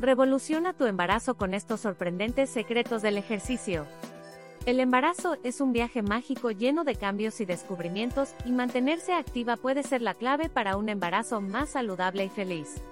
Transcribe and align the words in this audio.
Revoluciona 0.00 0.74
tu 0.74 0.84
embarazo 0.84 1.36
con 1.36 1.54
estos 1.54 1.80
sorprendentes 1.80 2.50
secretos 2.50 3.00
del 3.00 3.16
ejercicio. 3.16 3.86
El 4.66 4.78
embarazo 4.78 5.38
es 5.42 5.62
un 5.62 5.72
viaje 5.72 6.02
mágico 6.02 6.50
lleno 6.50 6.84
de 6.84 6.96
cambios 6.96 7.40
y 7.40 7.46
descubrimientos, 7.46 8.34
y 8.44 8.52
mantenerse 8.52 9.14
activa 9.14 9.56
puede 9.56 9.82
ser 9.82 10.02
la 10.02 10.12
clave 10.12 10.50
para 10.50 10.76
un 10.76 10.90
embarazo 10.90 11.40
más 11.40 11.70
saludable 11.70 12.24
y 12.24 12.28
feliz. 12.28 12.82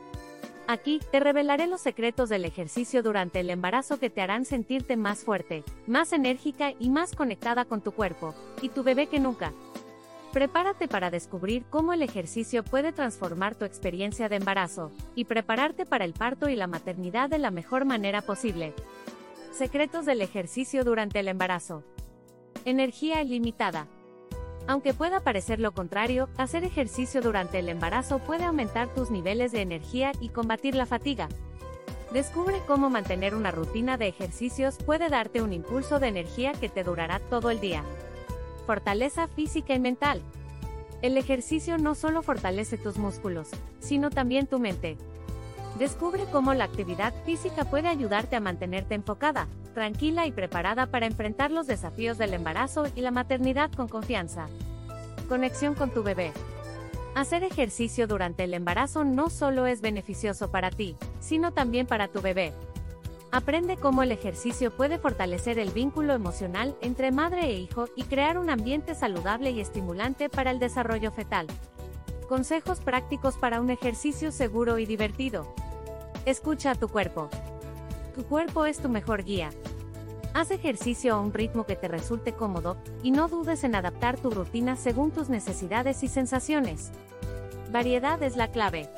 Aquí, 0.66 0.98
te 1.10 1.20
revelaré 1.20 1.66
los 1.66 1.82
secretos 1.82 2.30
del 2.30 2.46
ejercicio 2.46 3.02
durante 3.02 3.40
el 3.40 3.50
embarazo 3.50 3.98
que 3.98 4.08
te 4.08 4.22
harán 4.22 4.46
sentirte 4.46 4.96
más 4.96 5.24
fuerte, 5.24 5.62
más 5.86 6.14
enérgica 6.14 6.72
y 6.78 6.88
más 6.88 7.14
conectada 7.14 7.66
con 7.66 7.82
tu 7.82 7.92
cuerpo, 7.92 8.34
y 8.62 8.70
tu 8.70 8.82
bebé 8.82 9.08
que 9.08 9.20
nunca. 9.20 9.52
Prepárate 10.34 10.88
para 10.88 11.12
descubrir 11.12 11.64
cómo 11.70 11.92
el 11.92 12.02
ejercicio 12.02 12.64
puede 12.64 12.92
transformar 12.92 13.54
tu 13.54 13.64
experiencia 13.64 14.28
de 14.28 14.34
embarazo 14.34 14.90
y 15.14 15.26
prepararte 15.26 15.86
para 15.86 16.04
el 16.04 16.12
parto 16.12 16.48
y 16.48 16.56
la 16.56 16.66
maternidad 16.66 17.30
de 17.30 17.38
la 17.38 17.52
mejor 17.52 17.84
manera 17.84 18.20
posible. 18.20 18.74
Secretos 19.52 20.06
del 20.06 20.20
ejercicio 20.20 20.82
durante 20.82 21.20
el 21.20 21.28
embarazo. 21.28 21.84
Energía 22.64 23.22
ilimitada. 23.22 23.86
Aunque 24.66 24.92
pueda 24.92 25.20
parecer 25.20 25.60
lo 25.60 25.70
contrario, 25.70 26.28
hacer 26.36 26.64
ejercicio 26.64 27.22
durante 27.22 27.60
el 27.60 27.68
embarazo 27.68 28.18
puede 28.18 28.42
aumentar 28.42 28.92
tus 28.92 29.12
niveles 29.12 29.52
de 29.52 29.60
energía 29.60 30.10
y 30.18 30.30
combatir 30.30 30.74
la 30.74 30.86
fatiga. 30.86 31.28
Descubre 32.12 32.60
cómo 32.66 32.90
mantener 32.90 33.36
una 33.36 33.52
rutina 33.52 33.96
de 33.98 34.08
ejercicios 34.08 34.78
puede 34.78 35.08
darte 35.10 35.42
un 35.42 35.52
impulso 35.52 36.00
de 36.00 36.08
energía 36.08 36.54
que 36.54 36.68
te 36.68 36.82
durará 36.82 37.20
todo 37.20 37.50
el 37.50 37.60
día. 37.60 37.84
Fortaleza 38.66 39.28
física 39.28 39.74
y 39.74 39.78
mental. 39.78 40.22
El 41.02 41.18
ejercicio 41.18 41.76
no 41.76 41.94
solo 41.94 42.22
fortalece 42.22 42.78
tus 42.78 42.96
músculos, 42.96 43.50
sino 43.78 44.08
también 44.08 44.46
tu 44.46 44.58
mente. 44.58 44.96
Descubre 45.78 46.24
cómo 46.32 46.54
la 46.54 46.64
actividad 46.64 47.12
física 47.26 47.64
puede 47.64 47.88
ayudarte 47.88 48.36
a 48.36 48.40
mantenerte 48.40 48.94
enfocada, 48.94 49.48
tranquila 49.74 50.26
y 50.26 50.32
preparada 50.32 50.86
para 50.86 51.06
enfrentar 51.06 51.50
los 51.50 51.66
desafíos 51.66 52.16
del 52.16 52.32
embarazo 52.32 52.86
y 52.94 53.02
la 53.02 53.10
maternidad 53.10 53.70
con 53.72 53.88
confianza. 53.88 54.46
Conexión 55.28 55.74
con 55.74 55.90
tu 55.90 56.02
bebé. 56.02 56.32
Hacer 57.14 57.44
ejercicio 57.44 58.06
durante 58.06 58.44
el 58.44 58.54
embarazo 58.54 59.04
no 59.04 59.30
solo 59.30 59.66
es 59.66 59.80
beneficioso 59.80 60.50
para 60.50 60.70
ti, 60.70 60.96
sino 61.20 61.52
también 61.52 61.86
para 61.86 62.08
tu 62.08 62.22
bebé. 62.22 62.52
Aprende 63.34 63.76
cómo 63.76 64.04
el 64.04 64.12
ejercicio 64.12 64.70
puede 64.70 64.96
fortalecer 64.96 65.58
el 65.58 65.70
vínculo 65.70 66.12
emocional 66.12 66.76
entre 66.80 67.10
madre 67.10 67.46
e 67.46 67.58
hijo 67.58 67.86
y 67.96 68.04
crear 68.04 68.38
un 68.38 68.48
ambiente 68.48 68.94
saludable 68.94 69.50
y 69.50 69.58
estimulante 69.58 70.28
para 70.28 70.52
el 70.52 70.60
desarrollo 70.60 71.10
fetal. 71.10 71.48
Consejos 72.28 72.78
prácticos 72.78 73.36
para 73.36 73.60
un 73.60 73.70
ejercicio 73.70 74.30
seguro 74.30 74.78
y 74.78 74.86
divertido. 74.86 75.52
Escucha 76.26 76.70
a 76.70 76.74
tu 76.76 76.86
cuerpo. 76.86 77.28
Tu 78.14 78.22
cuerpo 78.24 78.66
es 78.66 78.78
tu 78.78 78.88
mejor 78.88 79.24
guía. 79.24 79.50
Haz 80.32 80.52
ejercicio 80.52 81.16
a 81.16 81.18
un 81.18 81.34
ritmo 81.34 81.66
que 81.66 81.74
te 81.74 81.88
resulte 81.88 82.34
cómodo 82.34 82.76
y 83.02 83.10
no 83.10 83.26
dudes 83.26 83.64
en 83.64 83.74
adaptar 83.74 84.16
tu 84.16 84.30
rutina 84.30 84.76
según 84.76 85.10
tus 85.10 85.28
necesidades 85.28 86.04
y 86.04 86.08
sensaciones. 86.08 86.92
Variedad 87.72 88.22
es 88.22 88.36
la 88.36 88.52
clave. 88.52 88.88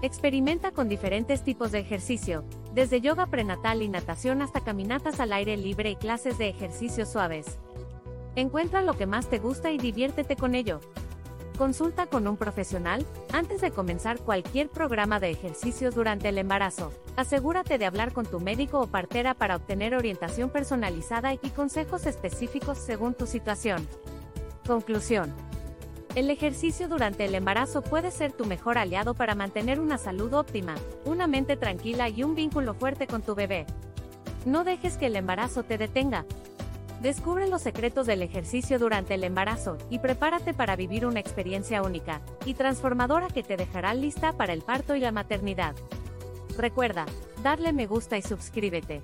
Experimenta 0.00 0.70
con 0.70 0.88
diferentes 0.88 1.42
tipos 1.42 1.70
de 1.70 1.80
ejercicio, 1.80 2.44
desde 2.74 3.00
yoga 3.00 3.26
prenatal 3.26 3.82
y 3.82 3.88
natación 3.88 4.42
hasta 4.42 4.60
caminatas 4.60 5.20
al 5.20 5.32
aire 5.32 5.56
libre 5.56 5.90
y 5.90 5.96
clases 5.96 6.38
de 6.38 6.48
ejercicios 6.48 7.08
suaves. 7.08 7.58
Encuentra 8.36 8.82
lo 8.82 8.96
que 8.96 9.06
más 9.06 9.28
te 9.28 9.38
gusta 9.38 9.70
y 9.70 9.78
diviértete 9.78 10.36
con 10.36 10.54
ello. 10.54 10.80
Consulta 11.58 12.06
con 12.06 12.28
un 12.28 12.36
profesional 12.36 13.04
antes 13.32 13.60
de 13.60 13.72
comenzar 13.72 14.20
cualquier 14.20 14.68
programa 14.68 15.18
de 15.18 15.30
ejercicios 15.30 15.94
durante 15.94 16.28
el 16.28 16.38
embarazo. 16.38 16.92
Asegúrate 17.16 17.78
de 17.78 17.86
hablar 17.86 18.12
con 18.12 18.26
tu 18.26 18.38
médico 18.38 18.80
o 18.80 18.86
partera 18.86 19.34
para 19.34 19.56
obtener 19.56 19.96
orientación 19.96 20.50
personalizada 20.50 21.34
y 21.34 21.50
consejos 21.56 22.06
específicos 22.06 22.78
según 22.78 23.14
tu 23.14 23.26
situación. 23.26 23.88
Conclusión. 24.68 25.47
El 26.14 26.30
ejercicio 26.30 26.88
durante 26.88 27.26
el 27.26 27.34
embarazo 27.34 27.82
puede 27.82 28.10
ser 28.10 28.32
tu 28.32 28.44
mejor 28.44 28.78
aliado 28.78 29.14
para 29.14 29.34
mantener 29.34 29.78
una 29.78 29.98
salud 29.98 30.32
óptima, 30.32 30.74
una 31.04 31.26
mente 31.26 31.56
tranquila 31.56 32.08
y 32.08 32.22
un 32.22 32.34
vínculo 32.34 32.74
fuerte 32.74 33.06
con 33.06 33.22
tu 33.22 33.34
bebé. 33.34 33.66
No 34.44 34.64
dejes 34.64 34.96
que 34.96 35.06
el 35.06 35.16
embarazo 35.16 35.62
te 35.62 35.78
detenga. 35.78 36.24
Descubre 37.02 37.46
los 37.46 37.62
secretos 37.62 38.06
del 38.06 38.22
ejercicio 38.22 38.78
durante 38.78 39.14
el 39.14 39.22
embarazo 39.22 39.78
y 39.90 40.00
prepárate 40.00 40.54
para 40.54 40.74
vivir 40.74 41.06
una 41.06 41.20
experiencia 41.20 41.82
única 41.82 42.20
y 42.44 42.54
transformadora 42.54 43.28
que 43.28 43.44
te 43.44 43.56
dejará 43.56 43.94
lista 43.94 44.32
para 44.32 44.52
el 44.52 44.62
parto 44.62 44.96
y 44.96 45.00
la 45.00 45.12
maternidad. 45.12 45.76
Recuerda, 46.56 47.06
darle 47.42 47.72
me 47.72 47.86
gusta 47.86 48.16
y 48.16 48.22
suscríbete. 48.22 49.02